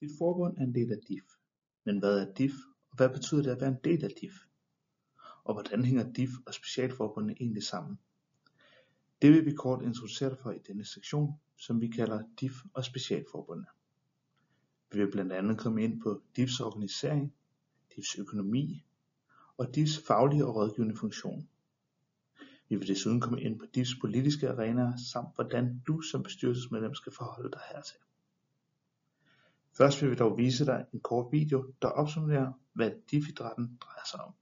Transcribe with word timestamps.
Dit 0.00 0.10
forbund 0.18 0.58
er 0.58 0.62
en 0.62 0.74
del 0.74 0.92
af 0.92 0.98
DIF. 1.08 1.24
Men 1.84 1.98
hvad 1.98 2.18
er 2.20 2.34
DIF, 2.34 2.52
og 2.90 2.96
hvad 2.96 3.08
betyder 3.08 3.42
det 3.42 3.50
at 3.50 3.60
være 3.60 3.70
en 3.70 3.84
del 3.84 4.04
af 4.04 4.10
DIF? 4.20 4.34
Og 5.44 5.54
hvordan 5.54 5.84
hænger 5.84 6.12
DIF 6.12 6.30
og 6.46 6.54
specialforbundene 6.54 7.34
egentlig 7.40 7.62
sammen? 7.62 7.98
Det 9.22 9.32
vil 9.32 9.46
vi 9.46 9.52
kort 9.52 9.82
introducere 9.82 10.30
dig 10.30 10.38
for 10.38 10.50
i 10.50 10.58
denne 10.58 10.84
sektion, 10.84 11.32
som 11.56 11.80
vi 11.80 11.88
kalder 11.88 12.22
DIF 12.40 12.52
og 12.74 12.84
specialforbundene. 12.84 13.68
Vi 14.92 14.98
vil 14.98 15.10
blandt 15.10 15.32
andet 15.32 15.58
komme 15.58 15.84
ind 15.84 16.00
på 16.00 16.22
DIFs 16.36 16.60
organisering, 16.60 17.34
DIFs 17.96 18.18
økonomi 18.18 18.84
og 19.56 19.74
DIFs 19.74 19.98
faglige 20.06 20.46
og 20.46 20.54
rådgivende 20.54 20.96
funktion. 20.96 21.48
Vi 22.68 22.76
vil 22.76 22.88
desuden 22.88 23.20
komme 23.20 23.42
ind 23.42 23.58
på 23.58 23.66
DIFs 23.74 23.94
politiske 24.00 24.50
arenaer 24.50 24.96
samt 25.12 25.34
hvordan 25.34 25.82
du 25.86 26.00
som 26.00 26.22
bestyrelsesmedlem 26.22 26.94
skal 26.94 27.12
forholde 27.12 27.50
dig 27.50 27.60
hertil. 27.74 27.98
Først 29.78 30.02
vil 30.02 30.10
vi 30.10 30.16
dog 30.16 30.38
vise 30.38 30.66
dig 30.66 30.84
en 30.94 31.00
kort 31.00 31.32
video, 31.32 31.72
der 31.82 31.88
opsummerer, 31.88 32.52
hvad 32.74 32.90
DIF-idrætten 33.10 33.78
drejer 33.80 34.06
sig 34.10 34.20
om. 34.20 34.34